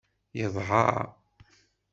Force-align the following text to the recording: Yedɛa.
Yedɛa. 0.37 0.87